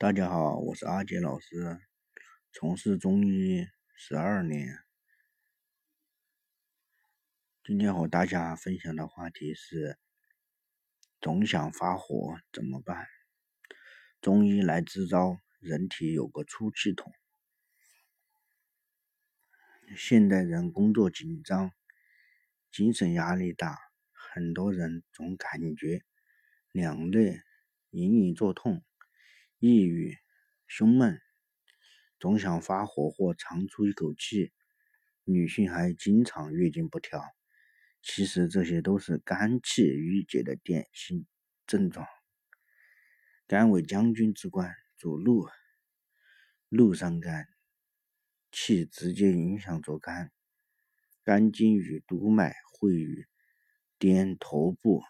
[0.00, 1.78] 大家好，我是阿杰老师，
[2.52, 4.78] 从事中医十二年。
[7.62, 9.98] 今天和大家分享的话题是：
[11.20, 13.08] 总想发火怎么办？
[14.22, 17.12] 中医来支招，人体有个出气筒。
[19.94, 21.72] 现代人工作紧张，
[22.72, 23.76] 精神压力大，
[24.12, 26.02] 很多人总感觉
[26.72, 27.42] 两肋
[27.90, 28.82] 隐隐作痛。
[29.62, 30.16] 抑郁、
[30.66, 31.20] 胸闷，
[32.18, 34.54] 总想发火或长出一口气。
[35.24, 37.22] 女性还经常月经不调，
[38.00, 41.26] 其实这些都是肝气郁结的典型
[41.66, 42.06] 症状。
[43.46, 45.46] 肝为将军之官，主怒，
[46.70, 47.46] 怒伤肝，
[48.50, 50.32] 气直接影响着肝。
[51.22, 53.26] 肝经与督脉会与
[53.98, 55.02] 颠头部。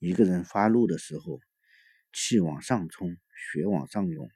[0.00, 1.40] 一个人发怒的时候。
[2.14, 4.30] 气往上冲，血往上涌，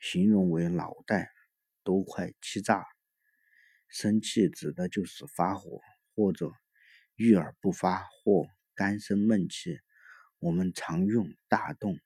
[0.00, 1.30] 形容为脑袋
[1.84, 2.84] 都快气炸。
[3.86, 5.80] 生气指的就是发火，
[6.16, 6.50] 或者
[7.14, 9.78] 郁而不发，或肝生闷气。
[10.40, 12.00] 我们常用大动、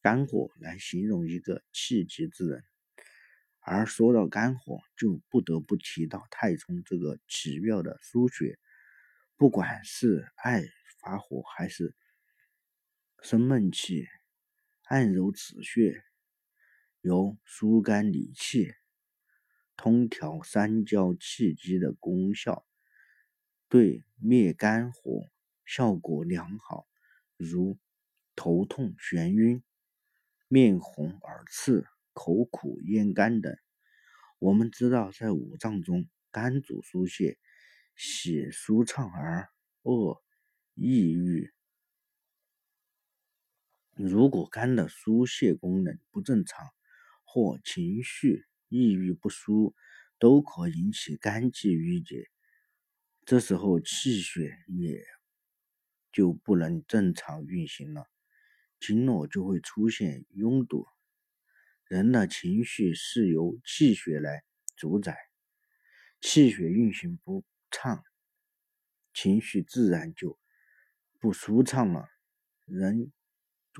[0.00, 2.64] 肝火来形容一个气急之人。
[3.58, 8.56] 而说到肝火，就不得不提到太冲这个奇妙的腧穴。
[9.36, 10.62] 不管是爱
[11.00, 11.94] 发火，还是
[13.24, 14.06] 生闷气，
[14.82, 16.04] 按揉此穴，
[17.00, 18.74] 有疏肝理气、
[19.78, 22.66] 通调三焦气机的功效，
[23.70, 25.30] 对灭肝火
[25.64, 26.86] 效果良好。
[27.38, 27.78] 如
[28.36, 29.64] 头痛、眩晕、
[30.46, 33.56] 面红耳赤、口苦咽干等。
[34.38, 37.38] 我们知道，在五脏中，肝主疏泄，
[37.96, 39.48] 喜舒畅而
[39.84, 40.22] 恶
[40.74, 41.53] 抑郁。
[43.96, 46.68] 如果肝的疏泄功能不正常，
[47.22, 49.74] 或情绪抑郁不舒，
[50.18, 52.28] 都可引起肝气郁结，
[53.24, 55.04] 这时候气血也
[56.12, 58.08] 就不能正常运行了，
[58.80, 60.86] 经络就会出现拥堵。
[61.86, 64.42] 人的情绪是由气血来
[64.76, 65.16] 主宰，
[66.20, 68.02] 气血运行不畅，
[69.12, 70.36] 情绪自然就
[71.20, 72.08] 不舒畅了，
[72.64, 73.12] 人。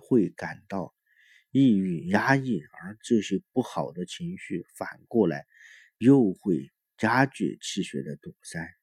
[0.00, 0.94] 会感到
[1.50, 5.46] 抑郁、压抑，而这些不好的情绪反过来
[5.98, 8.74] 又会加剧气血的堵塞。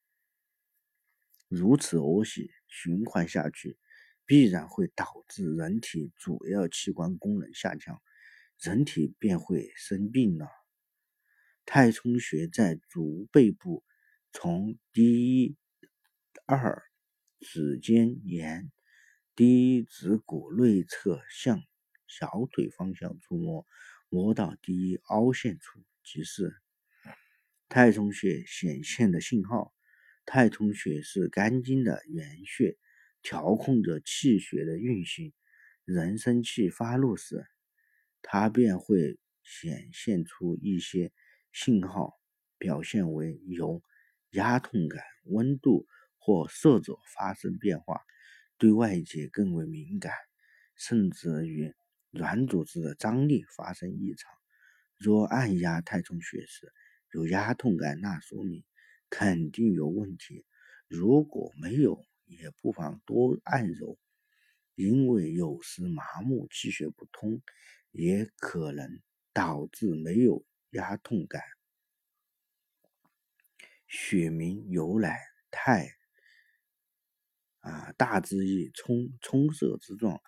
[1.48, 3.76] 如此恶性循环下去，
[4.24, 8.02] 必然会导致人体主要器官功能下降，
[8.58, 10.48] 人体便会生病了。
[11.66, 13.84] 太冲穴在足背部，
[14.32, 15.56] 从第一、
[16.46, 16.82] 二
[17.38, 18.72] 指尖沿。
[19.34, 21.62] 第一指骨内侧向
[22.06, 23.66] 小腿方向触摸，
[24.10, 26.54] 摸到第一凹陷处即是
[27.70, 29.72] 太冲穴显现的信号。
[30.26, 32.76] 太冲穴是肝经的原穴，
[33.22, 35.32] 调控着气血的运行。
[35.86, 37.46] 人生气发怒时，
[38.20, 41.10] 它便会显现出一些
[41.52, 42.20] 信号，
[42.58, 43.82] 表现为有
[44.32, 45.86] 压痛感、温度
[46.18, 48.02] 或色泽发生变化。
[48.62, 50.14] 对外界更为敏感，
[50.76, 51.74] 甚至与
[52.12, 54.32] 软组织的张力发生异常。
[54.96, 56.72] 若按压太冲穴时
[57.10, 58.62] 有压痛感，那说明
[59.10, 60.44] 肯定有问题；
[60.86, 63.98] 如果没有，也不妨多按揉，
[64.76, 67.42] 因为有时麻木、气血不通，
[67.90, 69.00] 也可能
[69.32, 71.42] 导致没有压痛感。
[73.88, 75.18] 穴名由来
[75.50, 76.01] 太。
[77.62, 80.20] 啊，大之意冲冲塞之状。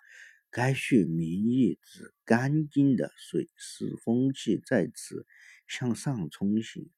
[0.49, 5.27] 该穴名意指肝经的水湿风气在此
[5.67, 6.89] 向上冲行。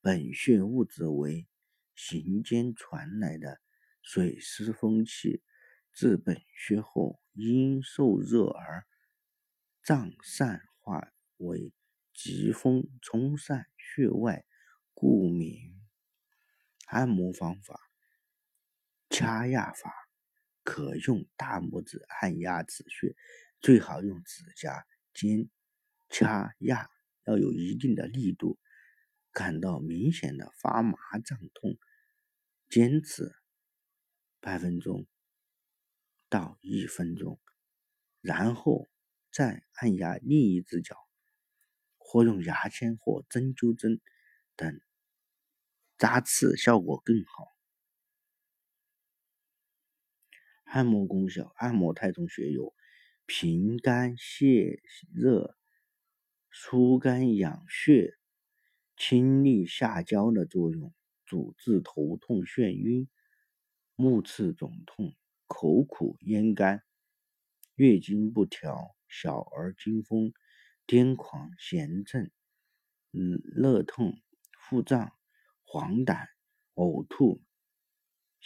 [0.00, 1.46] 本穴物质为
[1.94, 3.60] 行间传来的
[4.02, 5.42] 水湿风气，
[5.92, 8.84] 至本穴后因受热而
[9.82, 11.72] 胀散化为
[12.12, 14.44] 疾风冲散穴外，
[14.92, 15.80] 故名。
[16.86, 17.93] 按摩方法。
[19.14, 19.94] 掐压法
[20.64, 23.14] 可用大拇指按压此穴，
[23.60, 25.48] 最好用指甲尖
[26.10, 26.90] 掐压，
[27.24, 28.58] 要有一定的力度。
[29.30, 31.76] 感到明显的发麻胀痛，
[32.68, 33.32] 坚持
[34.40, 35.06] 半分钟
[36.28, 37.40] 到一分钟，
[38.20, 38.88] 然后
[39.32, 40.96] 再按压另一只脚，
[41.98, 44.00] 或用牙签或针灸针
[44.56, 44.80] 等
[45.98, 47.53] 扎刺，效果更好。
[50.74, 52.74] 按摩功效：按摩太冲穴有
[53.26, 54.80] 平肝泻
[55.14, 55.56] 热、
[56.50, 58.18] 疏肝养血、
[58.96, 60.92] 清利下焦的作用，
[61.24, 63.08] 主治头痛、眩晕、
[63.94, 65.14] 目赤肿痛、
[65.46, 66.82] 口苦咽干、
[67.76, 70.32] 月经不调、小儿惊风、
[70.88, 72.32] 癫狂、痫症、
[73.12, 74.20] 嗯热痛、
[74.58, 75.12] 腹胀、
[75.62, 76.26] 黄疸、
[76.74, 77.40] 呕吐。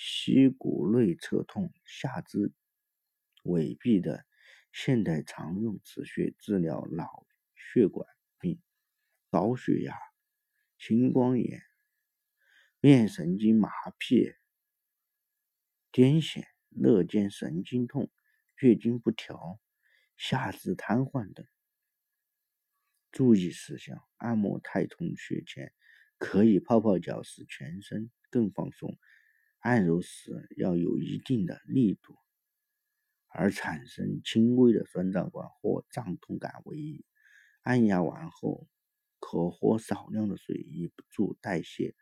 [0.01, 2.53] 膝骨内侧痛、下肢
[3.43, 4.25] 痿痹的
[4.71, 8.09] 现代常用止血治疗脑血管
[8.39, 8.63] 病、
[9.29, 9.99] 高血压、
[10.79, 11.65] 青光眼、
[12.79, 14.37] 面神经麻痹、
[15.91, 18.09] 癫痫、肋间神经痛、
[18.59, 19.59] 月经不调、
[20.17, 21.45] 下肢瘫痪等。
[23.11, 25.75] 注意事项：按摩太冲穴前，
[26.19, 28.97] 可以泡泡脚，使全身更放松。
[29.69, 32.17] 按揉时要有一定的力度，
[33.27, 37.05] 而产生轻微的酸胀感或胀痛感为宜。
[37.61, 38.67] 按压完后，
[39.21, 41.95] 可喝少量的水以助代谢。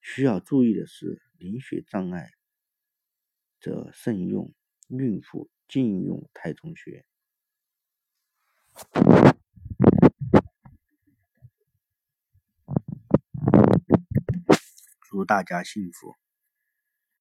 [0.00, 2.32] 需要注意的是，凝血障碍
[3.60, 4.52] 者慎用，
[4.88, 7.06] 孕妇禁用太冲穴。
[15.08, 16.23] 祝大家幸福！